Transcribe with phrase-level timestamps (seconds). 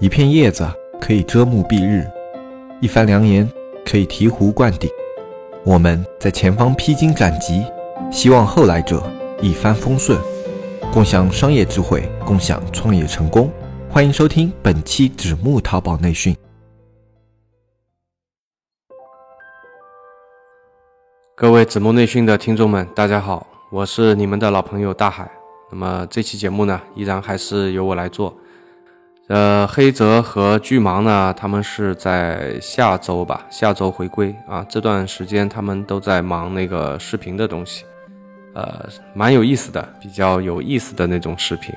[0.00, 0.68] 一片叶子
[1.00, 2.04] 可以遮目蔽日，
[2.80, 3.48] 一番良言
[3.86, 4.90] 可以醍醐灌顶。
[5.64, 7.64] 我们在前方披荆斩棘，
[8.10, 9.00] 希望后来者
[9.40, 10.18] 一帆风顺，
[10.92, 13.48] 共享商业智慧，共享创业成功。
[13.88, 16.36] 欢迎收听本期纸木淘宝内训。
[21.36, 25.30] 各位子木内训的听众们，大家好，我是你们的老朋友大海。
[25.70, 28.36] 那么这期节目呢，依然还是由我来做。
[29.28, 34.62] 呃，黑泽和巨芒呢，他们是在下周吧，下周回归啊。
[34.68, 37.86] 这段时间他们都在忙那个视频的东西，
[38.52, 41.74] 呃，蛮有意思的，比较有意思的那种视频。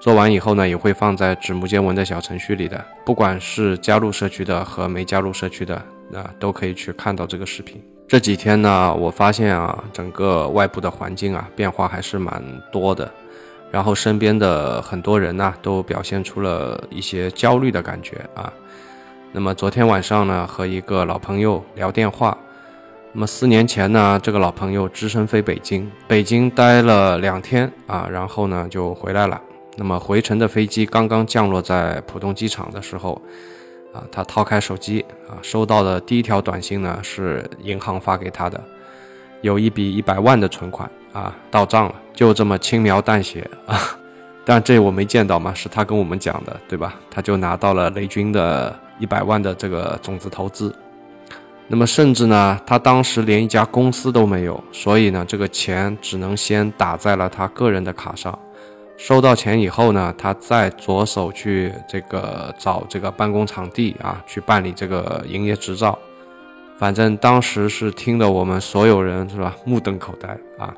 [0.00, 5.74] 做完以后呢，也会放在纸木见闻的小程序里的，不管是加入社区的和没加入社区的
[6.14, 7.78] 啊，都可以去看到这个视频。
[8.08, 13.12] 这几天呢，我发现啊，整个外部的环境啊，变化还是蛮多的。
[13.76, 18.50] 然后身边的很多人呢，都表现出了一些焦虑的感觉啊。
[19.32, 22.34] 那么昨天晚上呢，和一个老朋友聊电话。
[23.12, 29.38] 那么四年前呢，这个老朋友只身飞北京，北京待了两天啊，然后呢就回来了。
[29.76, 33.20] 那么回程的飞机刚刚降落在浦东机场的时候，
[33.92, 38.58] 啊，他掏开手机啊，收到的第一条短信呢是银行发给他的，
[39.42, 40.90] 有一笔一百万的存款。
[41.16, 43.80] 啊，到账了，就这么轻描淡写啊，
[44.44, 46.94] 但这我没见到嘛，是他跟我们讲的，对吧？
[47.10, 50.74] 他就拿到了雷军的一百万的这个种子投资，
[51.68, 58.38] 那么甚至呢，他当时连一家公司都没有，所以呢，这个钱只能先打在了他个人的卡上。
[58.98, 65.98] 收到钱以后呢，他再着手去这个找这个办公场地啊，去办理这个营业执照。
[66.78, 70.28] 反正当时是听得我们所有人是吧，目瞪口呆
[70.58, 70.74] 啊。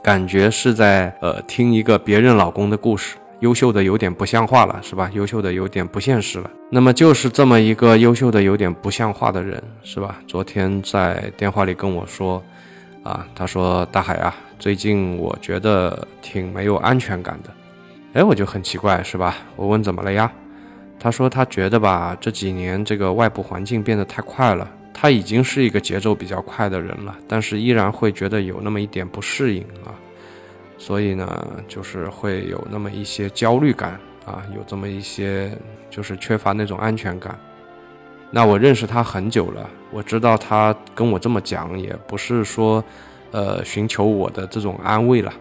[0.00, 5.10] 感觉是在呃听一个别人老公的故事，优秀的有点不像话了，是吧？
[5.12, 6.50] 优秀的有点不现实了。
[6.70, 10.18] 那么就是这么一个优秀的有点不像话的人，是吧？
[10.26, 12.42] 昨天在电话里跟我说，
[13.02, 17.50] 啊，他说大海啊，最近我觉得挺没有安全感的。
[18.14, 19.36] 哎，我就很奇怪，是吧？
[19.56, 20.30] 我问怎么了呀？
[20.98, 24.68] 他说他觉得吧，这几年这个外部环境变得太快了。
[24.94, 29.90] 他已经是一个节奏比较快的人了，但是依然会觉得有那么一点不适应啊，
[30.78, 35.50] 所以呢，就是会有那么一些焦虑感啊，有这么一些
[35.90, 37.38] 就是缺乏那种安全感。
[38.30, 42.82] 那我认识他很久了，我知道他跟我这么讲也不是说，
[43.30, 45.32] 呃，寻求我的这种安慰了，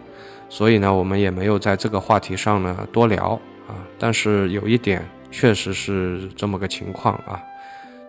[0.49, 3.75] 所以呢，我们也没有在这个话题上呢多聊啊。
[3.99, 7.39] 但是有一点确实是这么个情况啊。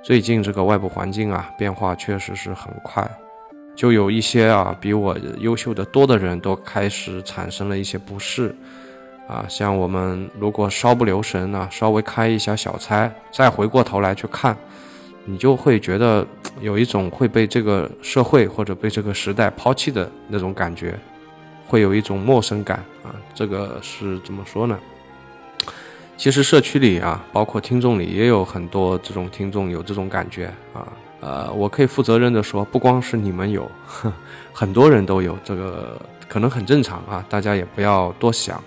[0.02, 3.08] 最近这个外部环境啊，变化确实是很快，
[3.76, 8.52] 就有一些啊比我优秀的多的人都开始产生了一些不适，
[9.28, 14.56] 啊，像我们如果稍不留神呢，稍微开一下小差，再回过头来去看，
[15.24, 16.26] 你就会觉得
[16.60, 20.98] 有一种会被这个社会或者被这个时代抛弃的那种感觉，
[21.68, 24.76] 会有一种陌生感啊，这个是怎么说呢？
[26.22, 30.86] 其实社区里啊，包括听众里也有很多这种听众有这种感觉啊，
[31.18, 33.68] 呃，我可以负责任的说，不光是你们有，
[34.54, 38.62] 很多人都有这个，可能很正常啊，大家也不要多想。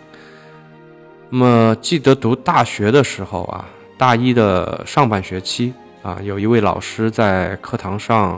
[1.29, 3.63] 那么记得读大学的时候啊，
[3.97, 5.73] 大一的上半学期
[6.03, 8.37] 啊，有一位老师在课堂上，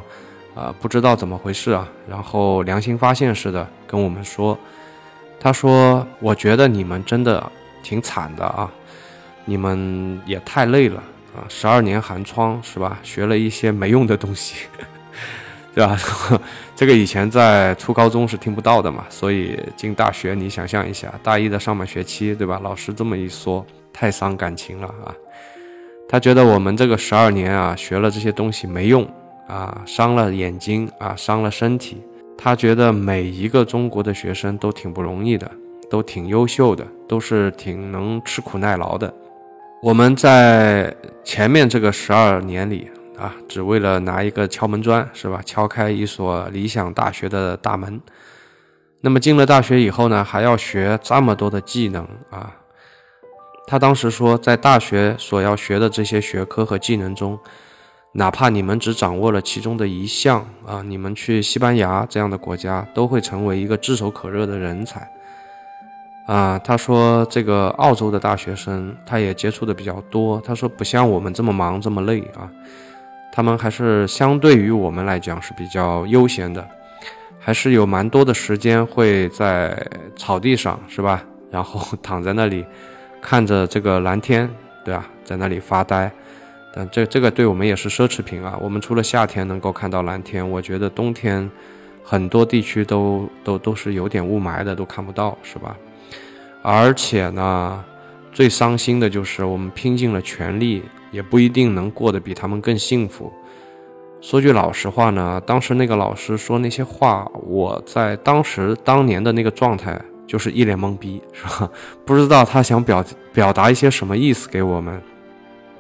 [0.54, 4.56] 啊，不知道怎么回事啊，然后良心发现似的跟我们说，
[5.40, 7.52] 他说：“我觉得你们真的
[7.82, 8.72] 挺惨的啊。”
[9.50, 11.02] 你们也太累了
[11.34, 11.48] 啊！
[11.48, 13.00] 十二年寒窗是吧？
[13.02, 14.68] 学了一些没用的东西，
[15.74, 15.98] 对吧？
[16.76, 19.06] 这个以前在初高中是听不到的嘛。
[19.10, 22.60] 所以进大学，你想象一下，大一的上半学期，对吧？
[22.62, 25.16] 老师这么一说，太伤感情了啊！
[26.10, 29.10] 他觉得我们这个十二年啊，学了这些东西没用
[29.48, 32.04] 啊，伤了眼睛啊，伤了身体。
[32.38, 35.50] 他觉得每一个中国的学生都挺不容易的，
[35.90, 39.12] 都挺优秀的，都是挺能吃苦耐劳的。
[39.80, 40.94] 我们在
[41.24, 45.40] 前面这个十二年里啊，只为了拿一个敲门砖，是吧？
[45.46, 48.02] 敲开一所理想大学的大门。
[49.02, 52.52] 那么进了大学以后呢，还要学这么多的技能啊。
[53.68, 57.38] 他当时说，在大学所要学的这些学科和技能中，
[58.14, 65.08] 哪怕你们只掌握了其中的一项啊，你们去西班牙这样的国家，都会成为一个炙手可热的人才。
[66.28, 70.40] 啊，他说这个澳洲的大学生，他也接触的比较多。
[70.46, 72.52] 他说不像我们这么忙这么累啊，
[73.32, 76.68] 他们还是相对于我们来讲是比较悠闲的，
[77.40, 79.82] 还是有蛮多的时间会在
[80.18, 81.24] 草地上，是吧？
[81.50, 82.66] 然后 躺在那里，
[83.22, 84.50] 看着这个蓝天，
[84.84, 85.08] 对吧？
[85.24, 86.12] 在那里发呆。
[86.76, 88.60] 但这这个对我们也是奢侈品啊！
[88.62, 91.50] 我们除了夏天能够看到蓝天，我觉得冬天
[92.04, 95.74] 很多地区都都都是有点雾霾的，都看不到，是吧？
[96.70, 97.82] 而且呢，
[98.34, 103.32] 最伤心的就是我们拼尽了全力，也不一定能过得比他们更幸福。
[104.20, 109.98] 说句老实话呢，当时那个老师说那些话，我在当时当年的那个状态
[110.28, 111.72] 就是一脸懵逼，是吧？
[112.06, 115.02] 不知道他想表表达一些什么意思给我们。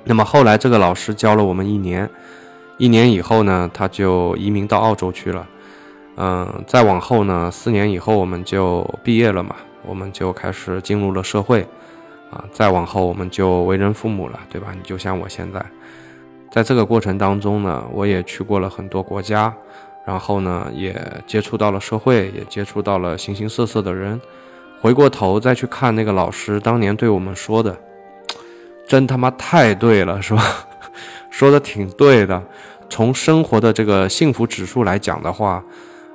[0.05, 2.09] 那么后来这个老师教了我们一年，
[2.77, 5.45] 一年以后呢，他就移民到澳洲去了。
[6.15, 9.53] 嗯，再往后呢，四年以后我们就毕业了嘛，
[9.87, 11.65] 我们就开始进入了社会。
[12.29, 14.73] 啊，再往后我们就为人父母了，对吧？
[14.75, 15.65] 你就像我现在。
[16.51, 19.53] 在这个过程当中呢，我也去过了很多国家，
[20.05, 24.19] 然后呢，也接触到了社会，也接触到了形形色色的人。
[24.81, 27.77] 回过头再去看那个老师当年对我们说的，
[28.85, 30.43] 真他妈太对了，是吧？
[31.31, 32.43] 说的挺对的。
[32.89, 35.63] 从生活的这个幸福指数来讲的话，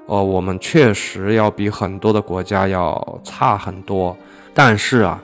[0.06, 4.16] 哦，我们确实要比很多的国家要差很多。
[4.54, 5.20] 但是啊。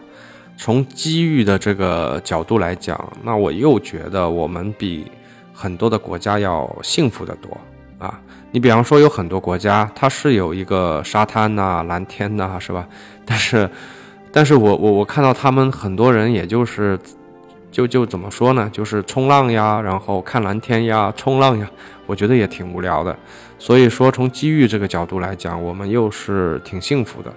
[0.60, 5.08] 从机遇的这个角度来讲，那我又觉得我们比
[5.54, 7.56] 很多的国家要幸福得多
[8.04, 8.20] 啊！
[8.50, 12.84] 你比方说，有很多国家它是有一个沙滩呐、蓝天呐，是吧？
[13.24, 13.70] 但是，
[14.32, 16.98] 但是我我我看到他们很多人，也就是
[17.70, 18.68] 就就怎么说呢？
[18.72, 21.70] 就是冲浪呀，然后看蓝天呀，冲浪呀，
[22.08, 23.16] 我觉得也挺无聊的。
[23.60, 27.32] 所以说，从机遇这个角度来讲，我们又是挺幸福的。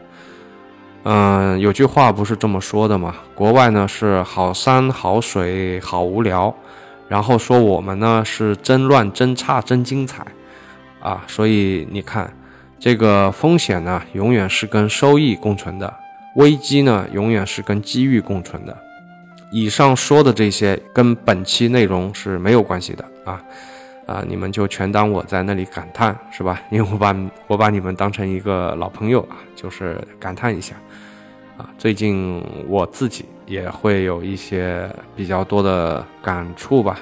[1.04, 3.16] 嗯，有句话不是这么说的吗？
[3.36, 6.56] 国外呢是好山好水好无聊，
[7.08, 10.24] 然后说我们呢是真乱真差真精彩，
[11.00, 12.32] 啊，所以你看，
[12.80, 15.92] 这个风险呢永远是跟收益共存的，
[16.36, 18.78] 危机呢永远是跟机遇共存的。
[19.52, 23.42] 以上说的这些跟本期内容是没有关系的啊，
[24.06, 26.62] 啊，你们就全当我在那里感叹是吧？
[26.70, 27.16] 因为我把
[27.48, 30.76] 我把你们当成一个老朋友啊，就是感叹一下。
[31.58, 37.00] 啊最近我自己也会有一些比较多的感触吧，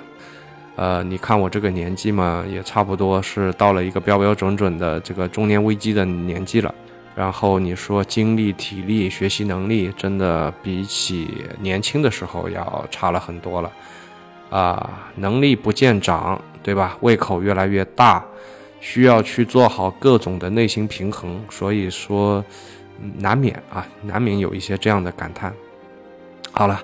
[0.75, 6.73] 呃，你看我这个年纪嘛，也差不多是到了一个标标准准的这个中年危机的年纪了。
[7.15, 13.71] 然后你说精力、体力、学习能力，真的比起年轻的时候要差了很多了，
[14.49, 16.97] 啊，能力不见长，对吧？
[17.01, 18.25] 胃口越来越大，
[18.79, 22.43] 需要去做好各种的内心平衡，所以说。
[23.17, 25.53] 难免啊，难免有一些这样的感叹。
[26.51, 26.83] 好了，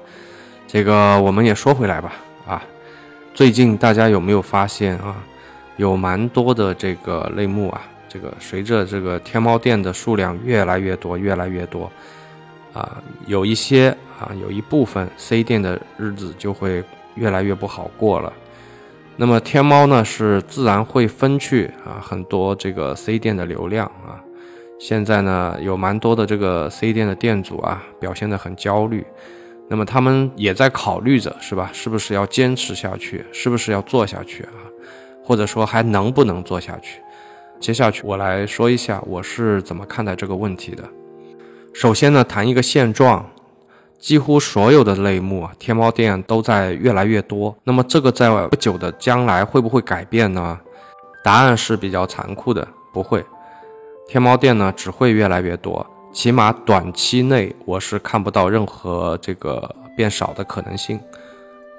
[0.65, 2.13] 这个我们也说回来吧。
[2.47, 2.63] 啊，
[3.33, 5.13] 最近大家有没有发现啊，
[5.75, 11.91] 有蛮多的这个类目啊，这个随着这个天猫店的数量越来越多，越来越多，
[12.71, 16.81] 啊，有一些啊，有一部分 C 店的日子就会
[17.15, 18.31] 越来越不好过了。
[19.17, 24.19] 那么天猫呢，是自然会分去啊很多这个 C 店的流量啊。
[24.77, 29.05] 现在呢，有蛮多的这个 C 店的店主啊，表现得很焦虑。
[29.69, 31.69] 那么他们也在考虑着，是吧？
[31.73, 33.25] 是不是要坚持下去？
[33.31, 34.59] 是不是要做下去啊？
[35.23, 36.99] 或者说还能不能做下去？
[37.57, 40.83] 接下去我来说一下我是怎么看待这个问题的。
[41.73, 43.25] 首先呢，谈一个现状，
[43.99, 47.55] 几乎所有的类目啊，天猫店都在越来越多。
[47.63, 50.59] 那么这个在不久的将来会不会改变呢？
[51.23, 53.25] 答案是比较残酷的，不会。
[54.07, 55.83] 天猫店呢只会越来越多，
[56.13, 60.99] 起码短期内我是看不到任何这个变少的可能性。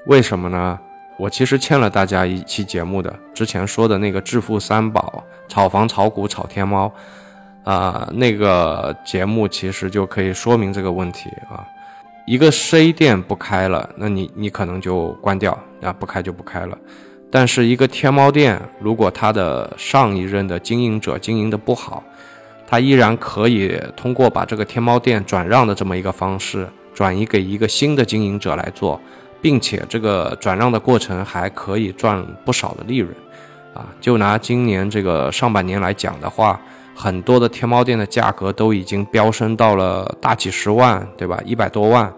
[0.06, 0.78] 为什么呢？
[1.18, 6.92] 我其实欠了大家一期节目的，之前说的那个致富三宝：炒房、炒股、炒天猫，
[7.64, 11.64] 啊，那个节目其实就可以说明这个问题啊。
[12.26, 16.76] 一个 C 店不开了，那你你可能就关掉啊，不开就不开了。
[17.30, 22.02] 但是一个天猫店，如果它的上一任的经营者经营的不好，
[22.66, 29.00] 他依然可以通过把这个天猫店转让的这么一个方式，转移给一个新的经营者来做，
[29.40, 33.14] 并且这个转让的过程还可以赚不少的利润，
[33.72, 36.60] 啊，就拿今年这个上半年来讲的话，
[36.96, 41.38] 很多的天猫店的价格都已经飙升到了大几十万，对吧？
[41.44, 42.12] 一百多万，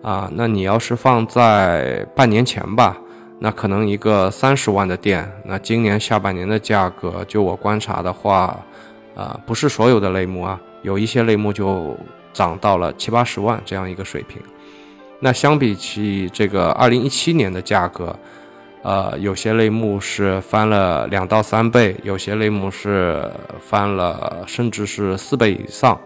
[0.00, 2.96] 啊，那你要是放在半年前吧，
[3.40, 8.58] 那可能一个三十万的店，那今年下半年的价格，就我观察的话。
[9.16, 11.94] 啊，不是所有的类目啊，有一些类目就
[12.32, 14.40] 涨到了七八十万这样一个水平。
[15.18, 18.16] 那相比起这个二零一七年的价格，
[18.82, 23.22] 呃，有些类目是翻了两到三倍，有些类目是
[23.60, 25.98] 翻了甚至是四倍以上。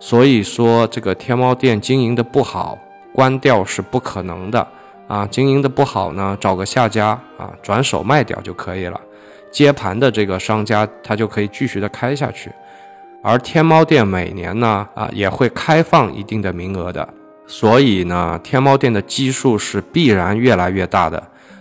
[0.00, 2.78] 所以说，这个天猫店经营的不好，
[3.12, 4.66] 关掉是不可能的
[5.06, 9.00] 啊，经营的不好呢，找个下家啊，转手卖掉就可以了。
[9.50, 12.50] 接盘的这个商家他就可以继续的开下去。
[13.22, 17.08] 而天猫店每年呢，啊，也会开放一定的名额的。
[17.46, 21.20] 所以呢，天猫店的基数是必然越来越大的，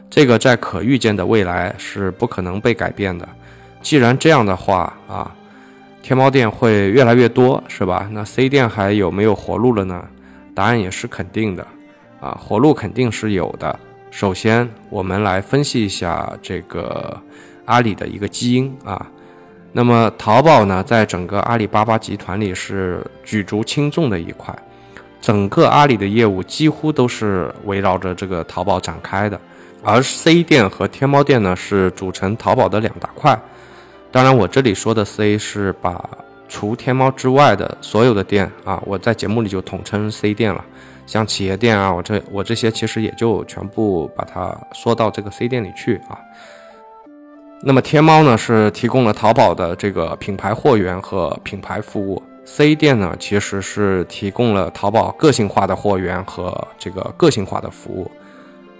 [0.09, 3.27] 这个在可预见的未来是不可能被改变的。
[3.81, 5.31] 既然这样的话啊，
[6.01, 8.07] 天猫店会越来越多，是吧？
[8.11, 10.03] 那 C 店还有没有活路了呢？
[10.55, 11.67] 答案也是肯定的，
[12.19, 13.77] 啊，活路肯定是有的。
[14.09, 17.15] 首先，我们来分析一下这个
[17.65, 19.05] 阿里的一个基因啊。
[19.73, 24.57] 那么，淘宝呢，在整个阿里巴巴集团里是举足轻重的一块。
[25.21, 29.39] 整个阿里的业务几乎都是围绕着这个淘宝展开的，
[29.83, 33.39] 而 C 店和天猫店呢是组成淘宝的两大块。
[34.11, 36.09] 当然，我这里说的 C 是把
[36.49, 40.63] 除天猫之外的所有的店啊，我在节目里就统称 C 店了。
[41.05, 46.17] 像企业店啊，我这我这些其实也就全部把它缩到这个 C 店里去啊。
[47.61, 52.21] 那么天猫呢是提供了淘宝的这个品牌货源和品牌服务。
[52.43, 58.09] C 店呢，其实是提供了淘宝个性化的货源和这个个性化的服务。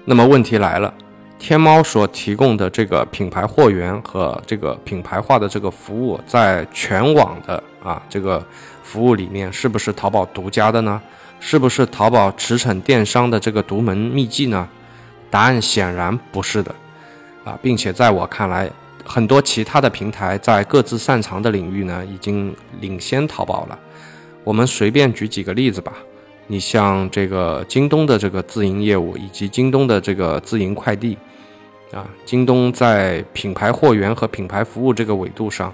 [0.10, 0.94] 那么问题来了，
[1.38, 8.42] 天猫所提供的这个品牌货源和这个品牌化的这个服务，在全网的啊这个
[8.84, 11.02] 服务里面，是不是淘宝独家的呢？
[11.42, 14.66] 是不是淘宝驰骋电商的这个独门秘技呢？
[15.30, 16.74] 答案显然不是的，
[17.44, 18.72] 啊，并且在我看来。
[19.04, 23.78] 很多其他的平台在各自擅长的领域呢，已经领先淘宝了。
[24.46, 25.92] 我们随便举几个例子吧。
[26.48, 31.18] 你像这个京东的这个自营业务，以及京东的这个自营快递，
[31.92, 35.74] 啊，京东在品牌货源和品牌服务这个维度上，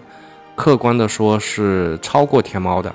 [0.55, 2.93] 客观的说是超过天猫的。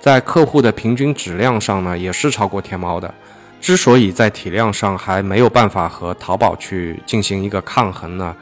[0.00, 3.12] 在客户的平均质量上呢，也是超过天猫的。
[3.60, 8.36] 之所以在体量上还没有办法和淘宝去进行一个抗衡呢？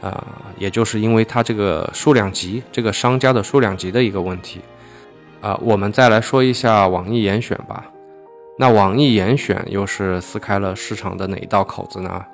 [0.00, 4.60] 啊，也就是因为它这个数量级，这个商家的数量级的一个问题，
[5.42, 7.84] 啊，我们再来说一下网易严选吧。
[8.58, 12.24] 那网易严选又是撕开了市场的哪一道口子呢？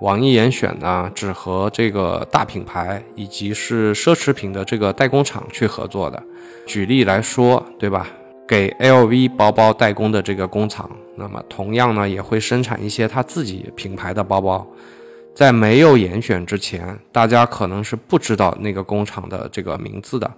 [0.00, 6.22] 网易严选呢，只和这个大品牌以及是奢侈品的这个代工厂去合作的。
[6.66, 8.06] 举例来说，对吧？
[8.46, 14.66] 给 LV 包包代工的这个工厂，那么同样呢，也会生产一些他自己品牌的包包。
[15.34, 20.30] 在没有严选之前，大家可能是不知道那个工厂的这个名字的。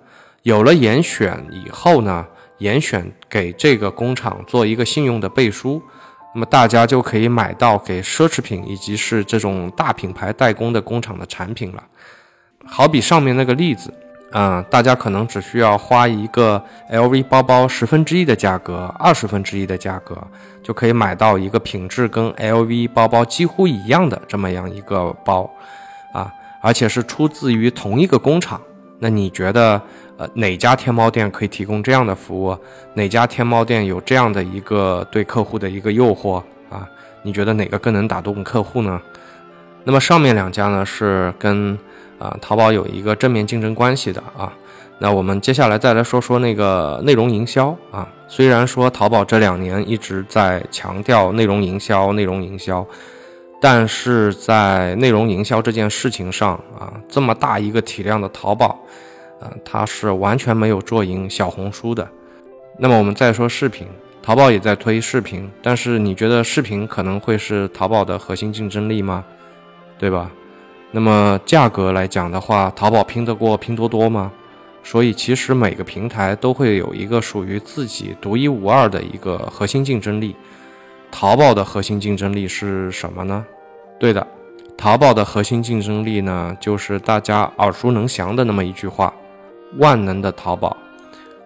[0.45, 2.25] 有了严选以后呢，
[2.59, 5.83] 严选给这个工厂做一个信用的背书，
[6.35, 11.83] 那么大家就可以买到给奢侈品以及是这种大品牌代工的工厂的产品了。
[12.67, 13.93] 好比上面那个例子。
[14.33, 20.15] 嗯，大家可能只需要花一个 LV 包包十分之一的价格，二十分之一的价格，
[20.63, 25.51] 就可以买到一个品质跟 LV 包包几乎一样的这么样一个包，
[26.13, 28.61] 啊，而且是出自于同一个工厂。
[28.99, 29.81] 那你觉得，
[30.19, 32.59] 呃，哪家天猫店可以提供这样的服务？
[32.93, 36.87] 哪家天猫店有这样的一个对客户的一个诱惑啊？
[37.23, 39.01] 你觉得哪个更能打动客户呢？
[39.85, 41.79] 那么上面两家呢，是跟。
[42.19, 44.53] 啊，淘宝有一个正面竞争关系的啊，
[44.99, 48.09] 那我们接下来再来说说那个内容营销啊。
[48.27, 52.85] 虽然说淘宝这两年一直在强调内容营销，内容营销，
[53.61, 58.77] 但是在内容营销这件事情上啊，这么大一个体量的淘宝，
[59.41, 62.09] 啊，它是完全没有做赢小红书的。
[62.79, 63.87] 那么我们再说视频，
[64.23, 69.25] 淘宝也在推视频，但是你觉得视频可能会是淘宝的核心竞争力吗？
[69.99, 70.31] 对吧？
[70.91, 74.33] 那么价格来讲的话，淘宝拼得过拼多多吗？
[74.85, 80.35] 所以其实每个平台都会有一个属于自己独一无二的一个核心竞争力。
[81.11, 83.45] 淘宝的核心竞争力是什么呢？
[83.99, 84.27] 对的，
[84.79, 89.13] 淘宝的核心竞争力呢，就是大家耳熟能详的那么一句话：
[89.77, 90.77] 万能的淘宝。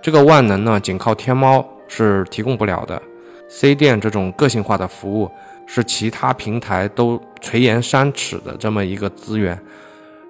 [0.00, 3.00] 这个万能呢，仅靠天猫是提供不了的。
[3.48, 5.30] C 店这种个性化的服务。
[5.64, 9.58] 是其他平台都垂涎三尺的这么一个资源，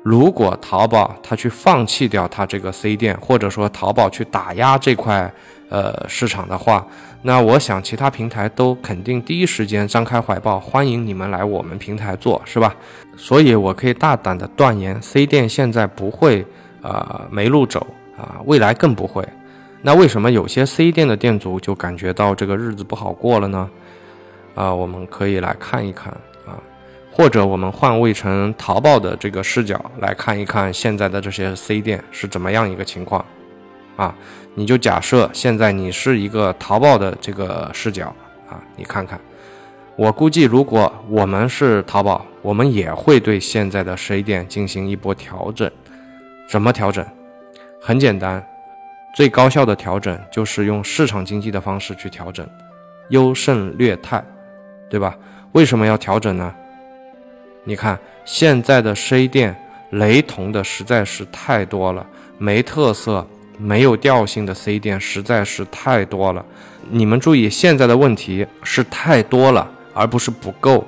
[0.04, 5.32] 如果淘宝它去放弃掉它这个 C 店，或者说淘宝去打压这块
[5.68, 6.86] 呃市场的话，
[7.22, 12.76] 那我想其他平台都肯定第一时间张开怀抱，欢迎你们来我们平台做，是吧？
[13.16, 16.46] 所以我可以大胆的断言，C 店现在不会
[16.82, 17.86] 啊没路走
[18.18, 19.26] 啊，未来更不会。
[19.80, 23.70] 那为什么有些 C 店的店主就感觉到这个日子不好过了呢？
[24.54, 26.12] 啊，我们可以来看一看
[26.46, 26.60] 啊，
[27.10, 33.24] 或者我们换位成淘宝的这个视角来看一看现在的这些 C 店是怎么样一个情况
[33.96, 34.14] 啊？
[34.54, 38.14] 你就假设现在你是一个淘宝的这个视角
[38.48, 39.18] 啊，你看看
[39.96, 45.70] 我估计，如果我们是淘宝，我们也会对现在的 C 店进行一波调整。
[46.52, 47.02] 怎么调整？
[47.80, 48.46] 很简单，
[49.16, 52.46] 最高效的调整就是用市场经济的方式去调整，
[53.08, 54.22] 优胜劣汰，
[54.90, 55.16] 对吧？
[55.52, 56.54] 为什么要调整呢？
[57.64, 59.56] 你看现在的 C 店
[59.92, 62.06] 雷同的实在是太多了，
[62.36, 66.44] 没特色、没有调性的 C 店实在是太多了。
[66.90, 69.72] 你们注意，现在的问题是太多了。
[69.94, 70.86] 而不是不够，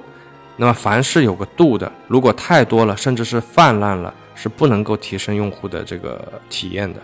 [0.56, 7.00] 那么凡事有个度的，如果太多了，甚至是泛滥了，是不能够提升用户的这个体验的。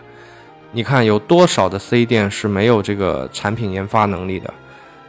[0.72, 4.52] 你看有多少的 C 店是没有这个产品研发能力的，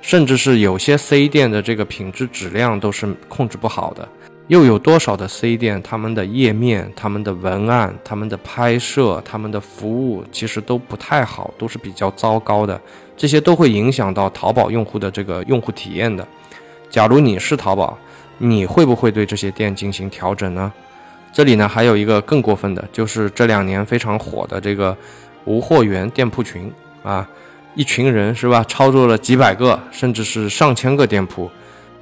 [0.01, 4.07] 甚至是有些 C 店的这个品质质量都是控制不好的。
[4.47, 12.81] 又有多少的 C 店，他们的页面、他们的文案、他们的拍摄、他们的服务其实都不太好，都是比较糟糕的。
[13.15, 16.27] 这些都会影响到淘宝用户的这个用户体验的。
[16.89, 17.97] 假如你是淘宝，
[18.39, 20.73] 你会不会对这些店进行调整呢？
[21.33, 24.95] 这里呢还有一个更过分的，就是这两年非常火的这个
[25.45, 26.71] 无货源店铺群
[27.03, 27.27] 啊，
[27.75, 31.49] 一群人是吧，操作了几百个甚至是上千个店铺，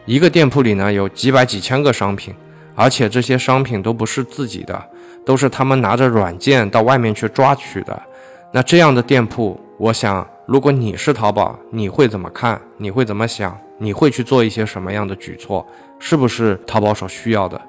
[0.06, 2.34] 一个店铺里呢有几百几千个商品，
[2.76, 4.84] 而且这些商品都不是自己的，
[5.24, 8.02] 都是他们拿着软件到外面去抓取的。
[8.52, 12.60] 那这样的店铺，我想如果你是淘宝，你会怎么看？
[12.78, 13.56] 你会怎么想？
[13.78, 15.66] 你会去做一些什么样的举措？
[16.00, 17.62] 是不是淘宝所需要的？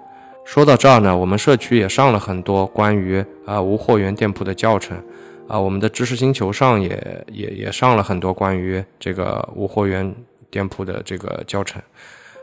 [0.50, 5.00] 说到这儿呢，我们社区也上了很多关于啊无货源店铺的教程，
[5.46, 10.12] 啊，我们的知识星球上也也也上了很多关于这个无货源
[10.50, 11.80] 店铺的这个教程，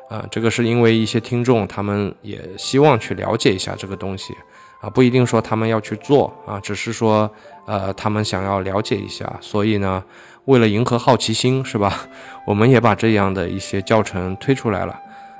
[0.10, 4.34] 啊，这个是因为一些听众他们也希望去了解一下这个东西，
[4.80, 7.30] 啊，不一定说他们要去做啊，只是说
[7.66, 10.02] 呃他们想要了解一下，所以呢。
[10.46, 12.08] 为了迎合好奇心，是吧？
[12.48, 14.98] 我们也把这样的一些教程推出来了，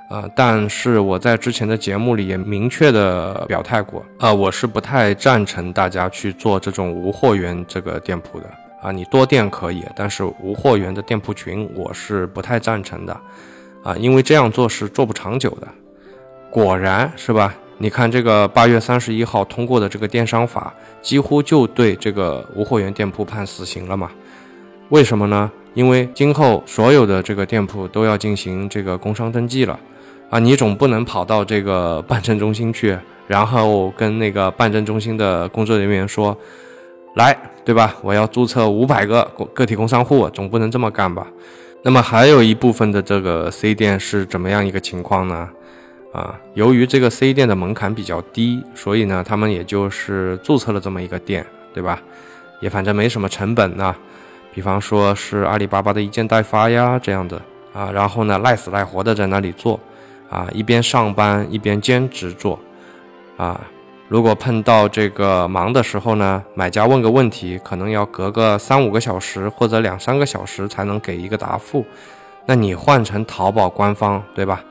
[0.10, 8.50] 啊，但是我在之前的节目里也明确的表态过，啊，我是不太赞成大家去做这种无货源这个店铺的，
[8.82, 13.20] 啊，你多店可以，但是无货源的店铺群我是不太赞成的，
[13.84, 15.68] 啊，因为这样做是做不长久的。
[16.50, 17.54] 果然是吧？
[17.78, 24.10] 你看这个八月三十一号通过的这个电商法，几乎就对这个无货源店铺判死刑了嘛。
[24.90, 25.52] 为什么呢？
[25.74, 29.80] 因为今后所有的这个店铺都要进行这个工商登记了，
[30.30, 36.38] 啊，你总不能跑到这个办证中心去，然后跟那个办证中心的工作人员说，
[37.16, 37.96] 来，对吧？
[38.02, 41.26] 我要注册五百个个体工商户，总不能这么干吧？
[41.84, 45.50] 那么还有一部分的这个 C 店是怎么样一个情况呢？
[46.12, 52.02] 啊，由于这个 C 店的门槛比较低，所以呢，他们也就是注册了这么一个店，对吧？
[52.60, 53.96] 也反正没什么成本呢。
[54.54, 57.40] 比方说是阿里巴巴的一件代发呀这样的
[57.72, 59.80] 啊，然后呢赖死赖活的在那里做，
[60.30, 62.60] 啊一边上班一边兼职做，
[63.38, 63.60] 啊
[64.08, 71.86] 如果碰到这个忙的时候呢，买家问个问题，可能要隔个三五个小时或者两三个小时才能给一个答复，
[72.46, 74.64] 那你换成淘宝官方对吧？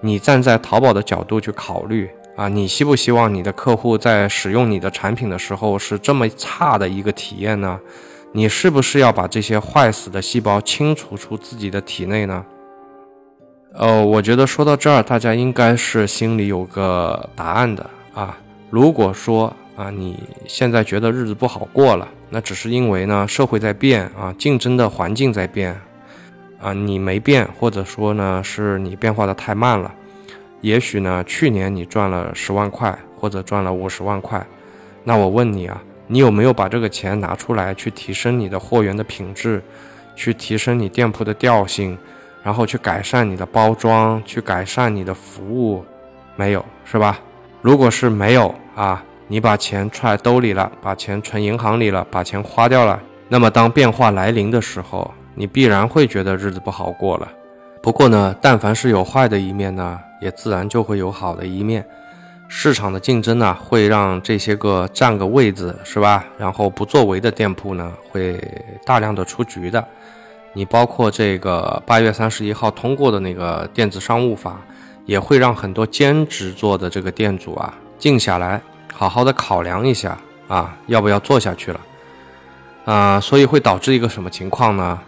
[0.00, 7.78] 你站在淘宝的角度去考虑啊，你希不希望你的客户在使用你的产品的时候是这么差的一个体验呢？
[8.32, 12.42] 你是不是要把这些坏死的细胞清除出自己的体内呢？
[13.72, 18.36] 呃，我觉得说到这儿，大家应该是心里有个答案的啊。
[18.68, 25.80] 如果说啊，你现在觉得日子不好过了，那只是因为呢，社会在变啊，竞争的环境在变
[26.60, 29.94] 啊，你没变，或者说呢，是你变化的太慢了。
[30.60, 34.44] 也许呢，去年你赚了十万块，或者赚了五十万块，
[35.04, 35.80] 那我问你啊。
[36.12, 39.62] 你有没有把这个钱拿出来去提升你的货源的品质，
[40.16, 41.96] 去提升你店铺的调性，
[42.42, 45.84] 然后去改善你的包装，去改善你的服务？
[46.36, 47.18] 没有，是吧？
[47.60, 52.98] 如果是没有啊，你把钱揣兜里了，把钱存银行里了，把钱花掉了，
[53.28, 57.28] 那么当变化来临的时候，你必然会觉得日子不好过了。
[57.82, 61.84] 不过呢，但凡是有坏的一面呢，也自然就会有好的一面。
[62.48, 66.24] 市场的竞争呢，会让这些个占个位子是吧？
[66.36, 68.42] 然后不作为的店铺呢，会
[68.84, 69.86] 大量的出局的。
[70.52, 74.60] 你包括这个八月三十一号通过的那个电子商务法，
[75.06, 78.60] 也会让很多兼职做的这个店主啊，静下来，
[78.92, 81.80] 好好的考量一下啊，要不要做下去了？
[82.84, 84.98] 啊，所以会导致一个什么情况呢？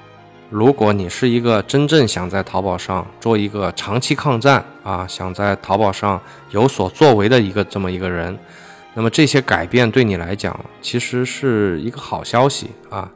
[0.48, 8.38] 如果你是一个真正想在淘宝上做一个长期抗战啊，想在淘宝上有所作为的一个这么一个人，
[8.92, 13.11] 那么这些改变对你来讲其实是一个好消息啊，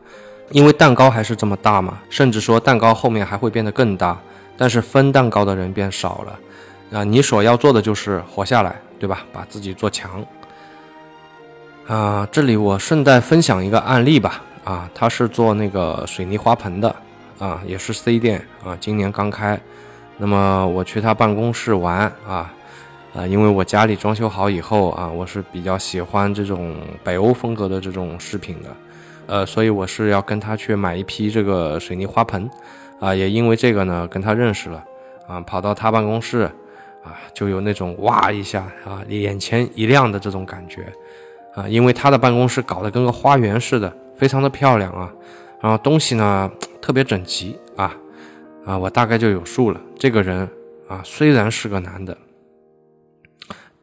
[0.51, 4.19] 因为蛋糕还是这么大嘛，甚至说蛋糕后面还会变得更大。
[4.57, 6.99] 但是分蛋糕的人变少了。
[6.99, 9.25] 啊，你所要做的就是活下来，对吧？
[9.33, 10.25] 把自己做强。
[11.87, 14.43] 啊，这里我顺带分享一个案例吧。
[14.65, 16.97] 啊，他是做那个水泥花盆的，
[17.39, 19.61] 啊，也是 C 店啊，今年刚开。
[20.17, 22.51] 那么我去他办公室玩啊，
[23.15, 28.71] 啊，因为我家里装修好以后啊，我是比较喜欢这种北欧风格的这种饰品的，
[29.27, 32.49] 呃，所以我是要跟他去买一批这个水泥花盆，
[33.01, 34.85] 啊，也因为这个呢跟他认识了，
[35.27, 36.51] 啊，跑到他办公室，
[37.03, 40.93] 啊，就有那种哇一下啊，眼前一亮的这种感觉，
[41.55, 43.93] 啊，因为他的办公室搞得跟个花园似的。
[44.17, 45.13] 非常的漂亮啊，
[45.61, 47.95] 然后东西呢特别整齐啊
[48.65, 49.79] 啊，我大概就有数了。
[49.99, 50.49] 这个人
[50.89, 52.17] 啊，虽然是个男的，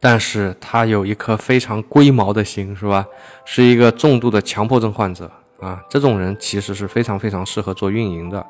[0.04, 3.06] 但是他有一颗非常龟毛的心，是吧？
[3.46, 5.82] 是一个重度的强迫症患者啊。
[5.88, 8.44] 这种人其实是非常非常适合做运营的。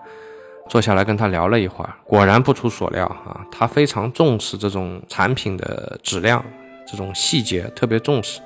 [0.68, 6.44] 坐下来跟他聊了一会儿，果然不出所料啊，他非常重视这种产品的质量，
[6.84, 8.40] 这种细节特别重视。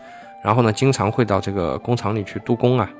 [0.44, 2.90] 然后呢，经常会到这个工厂里去督工啊。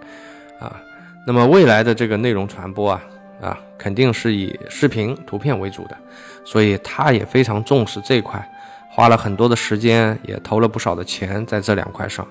[0.58, 0.80] 啊，
[1.26, 3.02] 那么未来的这个内容传播啊，
[3.42, 5.98] 啊，肯定是以视频、图片为主的，
[6.46, 8.42] 所以他也非常重视这一块，
[8.98, 12.26] 花了很多的时间，也投了不少的钱在这两块上。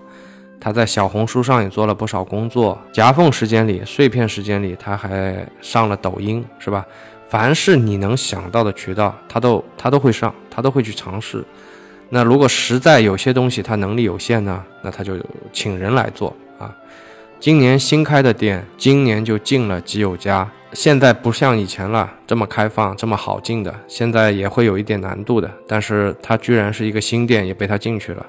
[0.59, 6.85] 他在小红书上也做了不少工作，夹缝时间里、碎片时间里，他还上了抖音，是吧？
[7.29, 11.41] 凡是你能想到的渠道，他都他都会上，他都会去尝试。
[12.09, 15.13] 那如果实在有些东西他能力有限呢，那他就
[15.53, 16.35] 请人来做。
[17.39, 20.49] 今年新开的店，今年就进了几有家。
[20.73, 23.73] 现在不像以前了，这么开放，这么好进的。
[23.87, 28.25] 现在也会有一点难度的，但是它居然是一个新店，也被他进去了。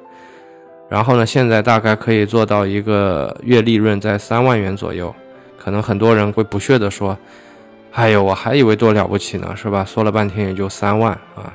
[0.90, 5.12] 然后呢，现在大概可以做到一个月利润在三万元左右。
[5.56, 7.18] 可能很多人会不屑地说
[7.92, 11.52] ：“哎呦，我还以为多了不起呢，是吧？”说了半天也就三万啊。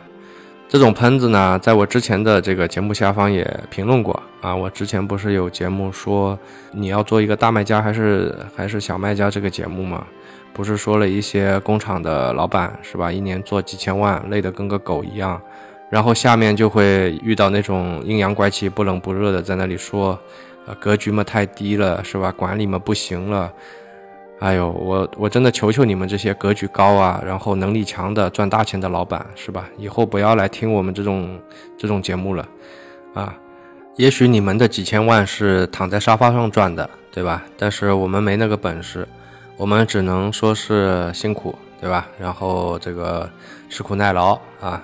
[0.74, 4.56] 这种喷子呢，在我之前的这个节目下方也评论过啊。
[4.56, 6.38] 我之前不是有节目说
[6.72, 10.04] 你要做一个大卖家还是还是小卖家这个节目吗？
[10.52, 13.12] 不是说了一些工厂的老板是吧？
[13.12, 15.40] 一年做几千万，累得跟个狗一样，
[15.92, 20.20] 然后下面就会遇到那种阴阳怪气、不冷不热的在那里说，
[20.66, 22.32] 呃，格局嘛太低了是吧？
[22.36, 23.54] 管理嘛不行了。
[24.39, 29.69] 哎呦，我我真的求求你们这些格局高啊，然后能力强的赚大钱的老板是吧？
[29.78, 31.39] 以后不要来听我们这种
[31.78, 32.46] 这种节目了，
[33.13, 33.34] 啊，
[33.96, 37.41] 也许你们的几千万是躺在沙发上赚的，对吧？
[37.58, 39.08] 但是我们没那个本事，
[39.56, 42.06] 我们只能说是辛苦，对吧？
[42.19, 43.30] 然后这个
[43.69, 44.84] 吃苦耐劳啊。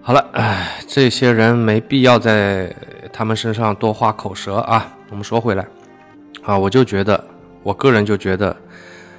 [0.00, 2.74] 好了，哎，这些人没必要在
[3.12, 4.96] 他们身上多花口舌啊。
[5.10, 5.66] 我们说回来，
[6.42, 7.22] 啊，我就觉得。
[7.62, 8.56] 我个人就觉得，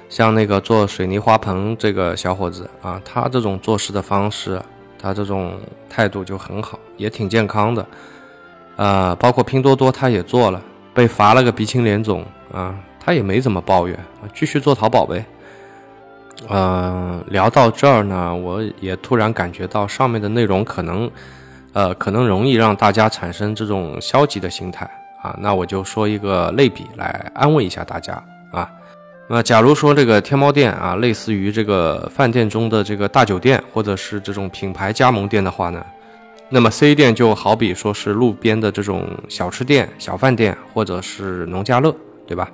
[0.08, 4.60] 像那个做水泥花盆这个小伙子啊，他这种做事的方式，
[4.98, 7.86] 他这种态度就很好，也挺健康的。
[8.76, 10.60] 呃，包括拼多多他也做了，
[10.92, 13.98] 被罚了个鼻青脸肿啊，他也没怎么抱怨，
[14.34, 15.24] 继续做淘宝呗。
[16.48, 21.08] 嗯，聊到这儿呢，我也突然感觉到上面的内容可能，
[21.72, 24.90] 呃，可能容易让大家产生这种消极的心态。
[25.22, 28.20] 啊，那我就说一个类比来安慰一下大家
[29.34, 35.82] 那假如说这个天猫店啊，类似于这个饭店中的这个大酒店，或者是这种品牌加盟店的话呢，
[36.50, 42.46] 那么 C 店就好比说是路边的这种小吃店、小饭店，或者是农家乐，对吧？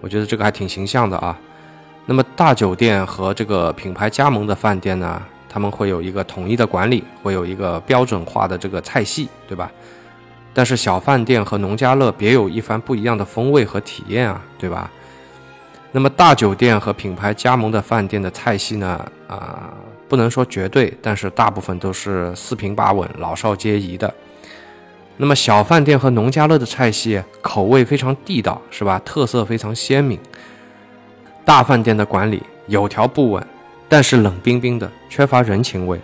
[0.00, 1.38] 我觉得这个还挺形象的啊。
[2.06, 9.70] 那么大酒店和这个品牌加盟的饭店呢，他们会有一个统一的管理，会有一个标准化的这个菜系，对吧？
[10.52, 14.90] 但是小饭店和农家乐别有一番不一样的风味和体验啊，对吧？
[15.92, 19.04] 那么大酒店和品牌加盟的饭店的菜系呢？
[19.26, 19.70] 啊，
[20.08, 24.12] 不能说绝对，但是大部分都是四平八稳、老少皆宜的。
[25.16, 29.00] 那么小饭店和农家乐的菜系口味非常地道，是吧？
[29.04, 30.18] 特色非常鲜明。
[31.44, 33.44] 大饭店的管理有条不紊，
[33.88, 36.00] 但是冷冰冰的，缺乏人情味。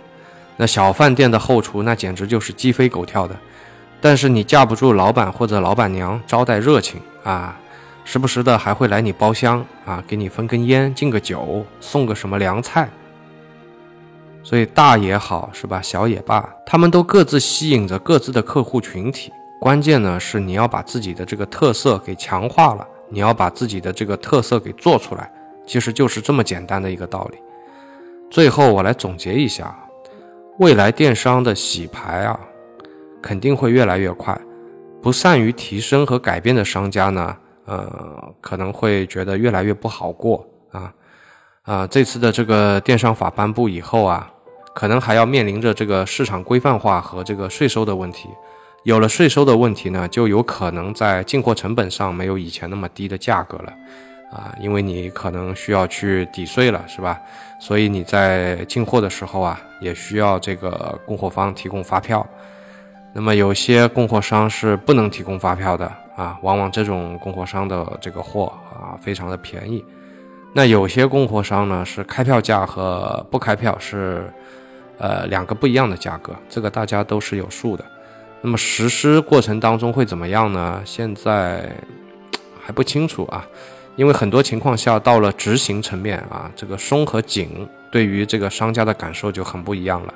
[0.57, 3.35] 那小饭店的后厨那简直就是鸡飞狗跳的。
[3.99, 7.57] 但是你架不住老板或者老板娘招待热情啊，
[8.09, 12.89] 时不时的还会来你包厢啊，给你分根烟、敬个酒、送个什么凉菜。
[14.41, 19.29] 所以大也好是吧，小也罢，他们都各自吸引着各自的客户群体。
[19.59, 25.29] 关键呢是你要把自己的这个特色给强化了，你要把自己的这个特色给做出来，
[25.65, 27.37] 其实就是这么简单的一个道理。
[28.31, 29.77] 最后我来总结一下，
[30.59, 32.39] 未来电商的洗牌啊。
[33.21, 34.39] 肯定会越来越快，
[35.01, 37.35] 不善于提升和改变的商家呢，
[37.67, 40.93] 呃，可能会觉得越来越不好过啊，
[41.63, 44.31] 啊，这次的这个电商法颁布以后啊，
[44.73, 48.29] 可能还要面临着这个市场规范化和这个税收的问题。
[48.83, 53.73] 有了税收的问题呢，就有可能在进货成本上没有以前那么低的价格了，
[54.31, 57.19] 啊，因为你可能需要去抵税了，是吧？
[57.59, 62.25] 所以你在进货的时候啊，也需要这个供货方提供发票。
[63.11, 69.85] 那么有些供货商是不能提供发票的啊，往往这种供货商的这个货啊，非常的便宜。
[70.51, 74.27] 那有些供货商呢，是开票价和不开票是，
[74.97, 77.85] 呃，两个不一样的价格，这个大家都是有数的。
[78.41, 80.81] 那么实施过程当中会怎么样呢？
[80.83, 81.71] 现在
[82.59, 83.45] 还不清楚啊，
[83.95, 90.13] 因为很多情况下到了执行层面啊，这个松和紧对于这个商家的感受就很不一样了。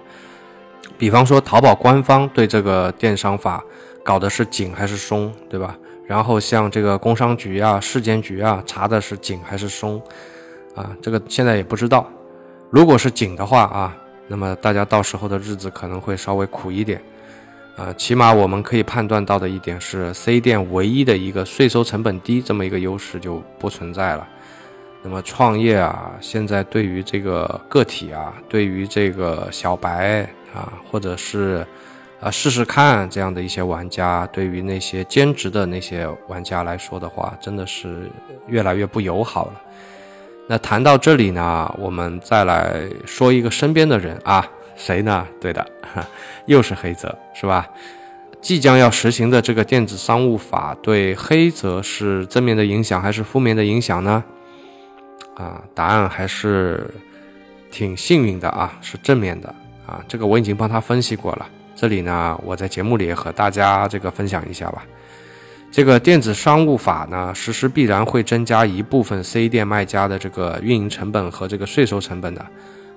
[0.97, 3.63] 比方说，淘宝官方对这个电商法
[4.03, 5.77] 搞的是紧还是松，对吧？
[6.11, 9.97] 然后像这个工商局啊、市监局啊查的是紧还是松，
[10.75, 12.05] 啊，这个现在也不知道。
[12.69, 13.95] 如果是紧的话啊，
[14.27, 17.01] 那么大家到时候的日子可能会稍微苦一点。
[17.77, 24.27] 啊，起码我们可以判断到的一点是，C 店唯一的一个税收成本低这么一个优势就不存在了。
[25.01, 31.65] 那么创业啊，现在对于这个个体啊，对于这个小白啊，或者是
[32.21, 38.09] 啊试试看这样的一些玩家，对于那些兼职的那些玩家来说的话，真的是
[38.47, 39.61] 越来越不友好了。
[40.47, 44.47] 那谈到这里呢，我们再来说一个身边的人啊。
[44.77, 45.27] 谁呢？
[45.39, 45.63] 对的，
[46.47, 47.69] 又是黑泽，是吧？
[48.41, 54.23] 即将要实行的这个电子商务法对黑泽是正面的影响还是负面的影响呢？
[55.35, 56.89] 啊，答案还是
[57.69, 59.53] 挺幸运的啊，是正面的
[59.85, 60.03] 啊。
[60.07, 61.47] 这个我已经帮他分析过了，
[61.81, 64.85] 这里呢，我在节目里和大家这个分享一下吧。
[65.71, 72.45] 这个电子商务法呢，实施必然会增加一部分 C 店卖家的这个运营成本和这个税收成本的。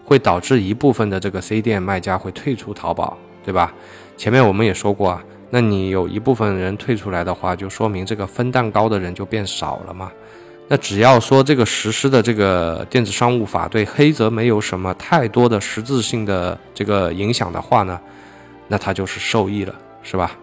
[0.05, 3.73] 会导致一部分的这个 C 店卖家会退出淘宝，对吧？
[4.19, 10.13] 前面我们也说过啊，那你有一部分人退出来的话，就说明这个分蛋糕的人就变少了嘛。
[10.69, 17.99] 那只要说这个实施的这个电子商务法对黑泽没有什么太多的实质性的这个影响的话呢，
[18.69, 20.37] 那他就是受益了，是吧？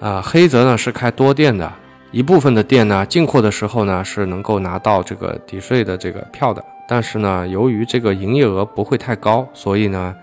[0.00, 1.72] 啊，黑泽呢是开多店的，
[2.10, 6.64] 一部分的店呢进货的时候呢是能够拿到这个抵税的这个票的。
[6.88, 10.14] 但是呢，由于这个营业额不会太高，所以呢，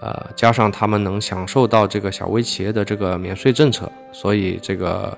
[0.00, 5.16] 呃，加上他们能享受到这个小微企业的这个免税政策，所以这个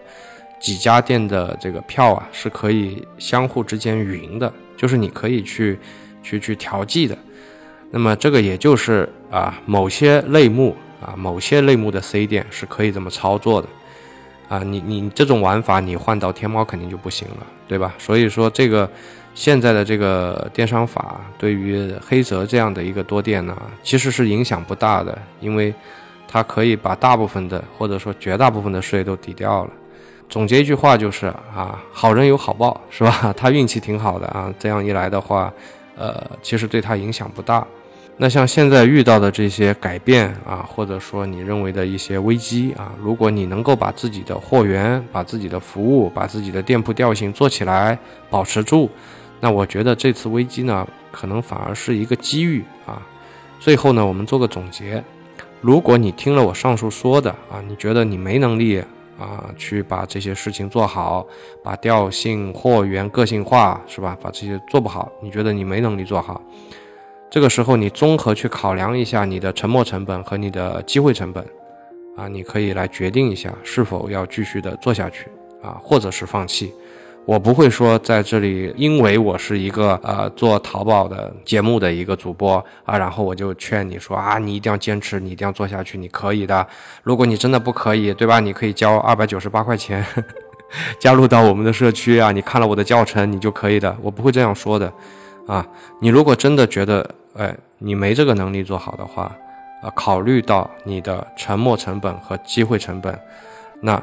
[0.58, 5.78] 几家店的这个票啊是可以相互之间匀的，就是你可以去
[6.22, 7.16] 去去调剂的。
[7.90, 13.68] 那么这个也就是啊，某些类目啊，某些类目的 C 店是可以这么操作的
[14.48, 14.58] 啊。
[14.58, 17.94] 你你这种玩法，你换到天猫肯定就不行了，对吧？
[17.98, 18.88] 所以说这个。
[19.34, 25.72] 现在的这个电商法对于黑泽这样的一个多店呢，其实是影响不大的，因为
[26.26, 29.70] 它可以把大部分的或者说绝大部分的税都抵掉了。
[30.28, 33.32] 总结一句话就是啊，好人有好报，是吧？
[33.38, 35.52] 他运气挺好的啊，这样一来的话，
[35.96, 37.64] 呃，其实对他影响不大。
[38.20, 47.96] 那像现在遇到的这些改变啊，或者说你认为的一些危机啊，如果你能够把自己的货源、把自己的服务、把自己的店铺调性做起来，
[48.28, 48.90] 保持住。
[49.38, 53.00] 那我觉得这次危机呢，可能反而是一个机遇啊。
[53.60, 55.02] 最后呢，我们做个总结：
[55.60, 58.82] 如果你听了我上述说的啊，你觉得你没能力
[59.16, 61.24] 啊，去把这些事情做好，
[61.62, 64.18] 把调性、货源个性化，是吧？
[64.20, 66.42] 把这些做不好，你觉得你没能力做好，
[67.30, 71.44] 这个时候你综合去考量一下你的沉没成本和你的机会成本
[72.16, 75.26] 啊，你可以来决定一下是否要继续的做下去
[75.62, 76.72] 啊，或者是放弃。
[77.26, 86.66] 我不会说在这里，因为我是一个呃做淘宝的节目的一个主播啊，然后我就劝你说啊，你一定要坚持，你一定要做下去，你可以的。
[87.02, 88.40] 如果你真的不可以，对吧？
[88.40, 90.02] 你可以交二百九十八块钱，
[90.98, 92.32] 加入到我们的社区啊。
[92.32, 93.94] 你看了我的教程，你就可以的。
[94.00, 94.90] 我不会这样说的，
[95.48, 95.66] 啊，
[96.00, 99.34] 你如果真的觉得哎你没这个能力做好的话，
[99.82, 103.18] 啊，考虑到你的沉没成本和机会成本，
[103.80, 104.00] 那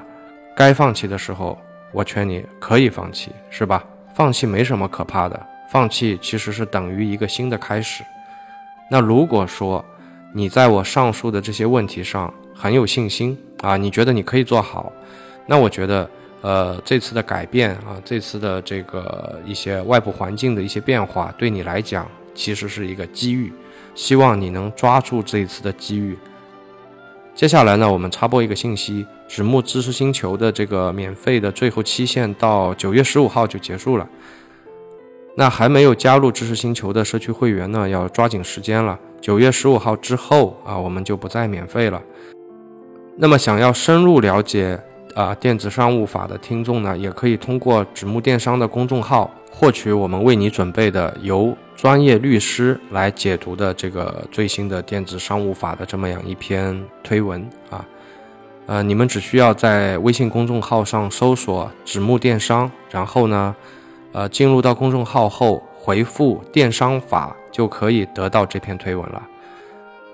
[0.57, 1.57] 该放弃的时候。
[1.91, 3.81] 我劝你可以放弃，是吧？
[4.13, 8.03] 放弃没什么可怕的，放弃其实是等于一个新的开始。
[8.91, 9.85] 那如果说
[10.33, 14.91] 你在我上述的这些问题上很有信心啊，你觉得你可以做好，
[15.45, 16.09] 那我觉得，
[16.45, 23.51] 呃，这次的改变啊，这次的这个一些外部环境的一些变化，对你来讲其实是一个机遇，
[23.95, 26.15] 希望你能抓住这一次的机遇。
[27.33, 34.07] 接下来呢，我们插播一个信息：纸木知识星球的这个免费的最后期限到九月十五号就结束了。
[35.35, 38.99] 那还没有加入知识星球的社区会员呢，要抓紧时间了。
[39.19, 41.99] 九月十五号之后啊，我们就不再免费了。
[43.17, 44.79] 那么想要深入了解
[45.15, 57.83] 啊电子商务法的听众呢，也可以通过纸木电商的公众号获取我们为你准备的由专业律师来解读的这个最新的电子商务法的这么样一篇推文啊。
[58.67, 63.55] 呃，你们只需要在微信公众号上搜索“纸木电商”，然后呢。
[64.17, 69.27] 呃，进入到公众号后，回复“电商法”就可以得到这篇推文了。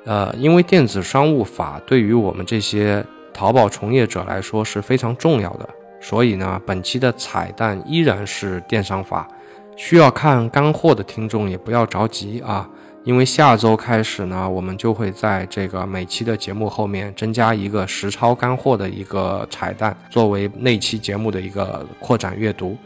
[0.06, 3.06] 呃，因为电子商务法对于我们这些
[3.42, 5.68] 淘宝从业者来说是非常重要的，
[6.00, 9.28] 所以呢，本期的彩蛋依然是电商法。
[9.76, 12.70] 需要看干货的听众也不要着急啊，
[13.04, 22.78] 因为下周开始呢，我们就会在这个每期的节目后面增加一个实操干货的一个彩蛋，作为那期节目的一个扩展阅读。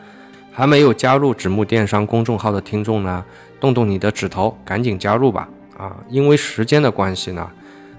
[0.53, 3.25] 还没有加入纸木电商公众号的听众呢，
[3.59, 5.49] 动动你的指头，赶紧加入吧！
[5.77, 7.45] 啊，因为时间的关系呢，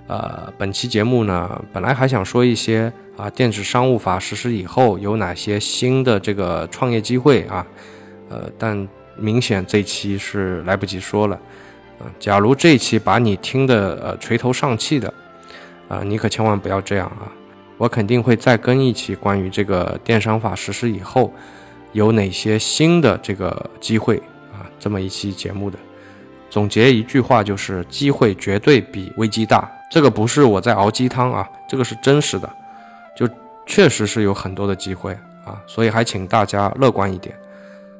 [0.06, 7.66] 呃，本期节目呢，本来还想说一些啊，电子商务法实施以后有哪些新的这个创业机会啊，
[8.28, 11.36] 呃，但明显这期是来不及说了。
[11.98, 15.12] 啊，假如这期把你听的呃垂头丧气的，
[15.88, 17.32] 啊，你可千万不要这样啊！
[17.78, 21.32] 我肯定会再更一期关于这个电商法实施以后。
[21.92, 24.18] 有哪些新的这个机会
[24.52, 24.68] 啊？
[24.78, 25.78] 这么一期节目的
[26.50, 29.70] 总结一句话就是：机会绝对比危机大。
[29.90, 32.50] 这个不是我在熬鸡汤啊，这个是真实的，
[33.16, 33.28] 就
[33.66, 35.12] 确实是有很多的机会
[35.44, 37.34] 啊，所以还请大家乐观一点。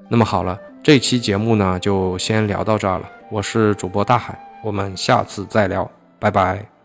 [0.09, 3.09] 那么好了，这期节目呢就先聊到这儿了。
[3.31, 6.76] 我是主播大海，我们下次再聊，拜拜。